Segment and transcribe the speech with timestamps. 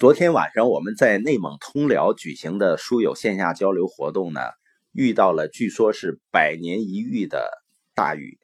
[0.00, 4.40] 昨天晚上我们在内蒙通辽举行的书友线下交流活动呢，
[4.92, 7.50] 遇到了据说是百年一遇的
[7.94, 8.38] 大雨，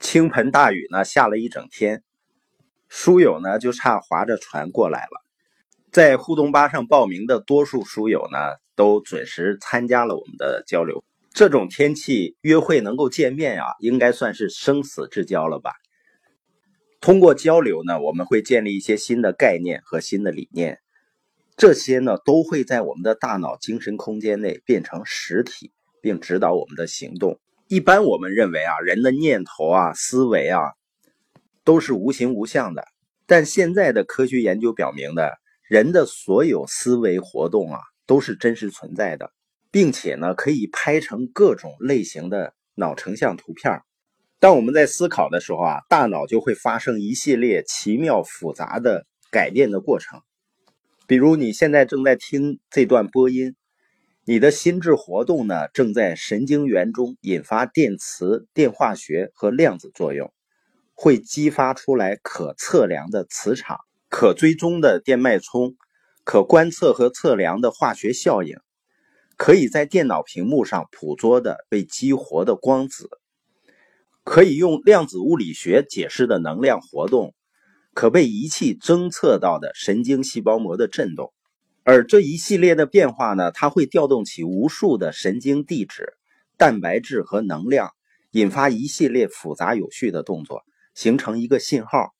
[0.00, 2.02] 倾盆大雨呢下了一整天，
[2.88, 5.22] 书友呢就差划着船过来了。
[5.92, 8.38] 在互动吧上报名的多数书友呢，
[8.74, 11.04] 都准时参加了我们的交流。
[11.34, 15.72] 这种天气约会能够见面啊，应该算是生死之交了吧。
[17.02, 20.80] 通过交流呢，我们会建立一些新的概念和新的理念。
[21.56, 25.72] 这些呢，都会在我们的大脑精神空间内变成实体，
[26.02, 27.40] 并指导我们的行动。
[27.66, 30.74] 一般我们认为啊，人的念头啊、思维啊，
[31.64, 32.84] 都是无形无相的。
[33.24, 35.22] 但现在的科学研究表明呢，
[35.66, 39.32] 人的所有思维活动啊，都是真实存在的，
[39.70, 43.80] 并且呢，可以拍成各种类型的脑成像图片。
[44.38, 50.20] 当我们在思考的时候啊，大脑就会发生一系列奇妙复杂的改变的过程。
[51.06, 53.54] 比如你现在正在听这段播音，
[54.24, 60.32] 你的心智活动呢正在神经元中引发电磁、电化学和量子作用，
[60.94, 65.76] 会激发出来可测量的磁场、可追踪的电脉冲、
[66.24, 68.56] 可观测和测量的化学效应，
[69.36, 73.08] 可以在电脑屏幕上捕捉的被激活的光子，
[74.24, 77.32] 可以用量子物理学解释的能量活动。
[77.96, 81.32] 可被仪器侦测到的神经细胞膜的振动，
[81.82, 86.12] 而这一系列的变化呢，它会调动起无数的神经递质、
[86.58, 87.94] 蛋白质和能量，
[88.32, 90.62] 引发一系列复杂有序的动作，
[90.94, 92.14] 形成一个信号。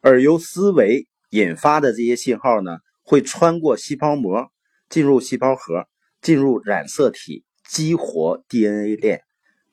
[0.00, 4.50] 而由思维引发的这些信号呢，会穿过细胞膜，
[4.88, 5.86] 进入细胞核，
[6.22, 9.20] 进入染色体，激活 DNA 链。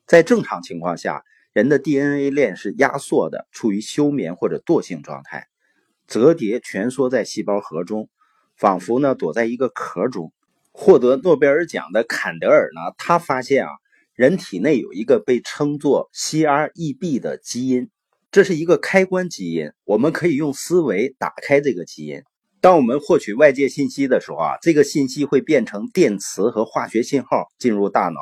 [0.06, 1.24] 在正常情况下。
[1.58, 5.48] 人的 DNA 链是压缩的，处于休眠或者惰性状态，
[6.06, 8.10] 折叠蜷缩在细胞核中，
[8.56, 10.32] 仿佛呢躲在一个壳中。
[10.72, 13.72] 获得诺贝尔奖的坎德尔呢，他发现啊，
[14.14, 17.90] 人体内有一个被称作 CREB 的基因，
[18.30, 22.22] 这是一个开关基因，我们可以用思维打开这个基因。
[22.62, 28.20] 当我们获取外界信息的时候啊，这个信息会变成电磁和化学信号进入大脑。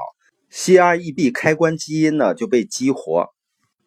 [0.54, 3.35] CREB 开关基因呢就被激活，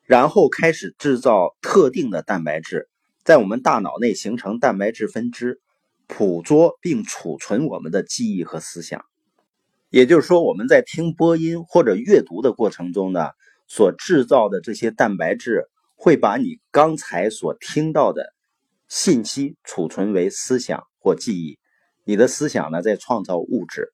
[0.09, 2.89] 然后开始制造特定的蛋白质，
[3.25, 5.61] 在我们大脑内形成蛋白质分支，
[6.07, 9.05] 捕捉并储存我们的记忆和思想。
[9.91, 13.29] 也就是说，我们在听播音或者阅读的过程中呢，
[13.67, 18.33] 所制造的这些蛋白质会把你刚才所听到的
[18.89, 21.59] 信息储存为思想或记忆，
[22.05, 23.93] 你的思想呢在创造物质。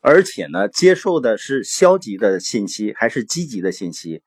[0.00, 4.22] 而且呢，接受的是消极的信息还是积极的信息？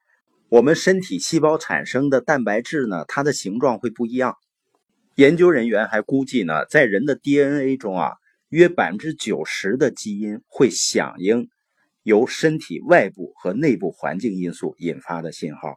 [0.56, 4.38] 我们身体细胞产生的蛋白质呢，它的形状会不一样。
[5.16, 8.14] 研究人员还估计呢，在人的 DNA 中啊，
[8.48, 11.50] 约百分之九十的基因会响应
[12.04, 15.76] 由身体外部和内部环境因素引发的信号。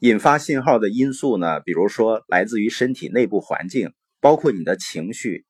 [0.00, 5.46] 引发信号的因素呢，比如说来自于身体内部环境，包括你的情绪、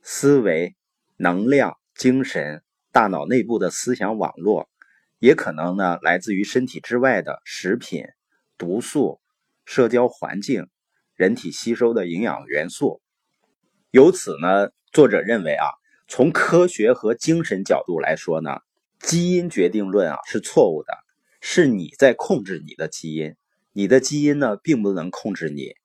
[0.00, 0.76] 思维、
[1.16, 2.62] 能量、精神。
[2.92, 4.68] 大脑内部的思想网络，
[5.22, 8.06] 也可能呢来自于身体之外的食品、
[8.58, 9.20] 毒素、
[9.64, 10.66] 社交环境、
[11.14, 13.00] 人体吸收的营养元素。
[13.92, 15.68] 由此呢，作者认为啊，
[16.08, 18.58] 从科学和精神角度来说呢，
[18.98, 20.92] 基因决定论啊是错误的，
[21.40, 23.36] 是你在控制你的基因，
[23.72, 25.76] 你的基因呢并不能控制你。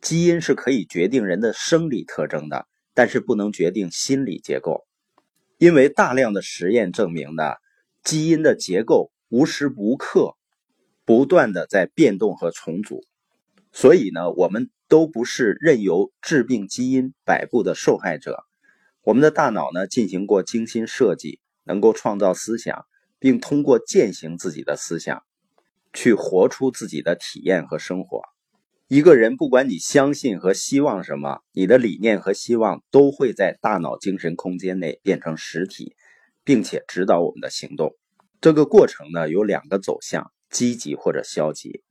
[0.00, 4.86] 基因是可以决定人的生理特征的，但是不能决定心理结构。
[5.58, 7.54] 因为大量的实验证明呢，
[8.06, 10.36] 基因的结构无时无刻
[11.04, 13.02] 不断的在变动和重组，
[13.72, 18.44] 所以呢，我们都不是任由致病基因摆布的受害者。
[19.02, 22.86] 我们的大脑呢，进行过精心设计，能够创造思想，
[23.18, 25.24] 并通过践行自己的思想，
[25.92, 28.22] 去活出自己的体验和生活。
[28.86, 35.96] 一个人，不管你相信和希望什么，你的理念和希望都会在大脑精神空间内变成实体，
[36.46, 37.96] 并且指导我们的行动。
[38.40, 41.82] 这个过程呢，有两个走向：积极或者消极。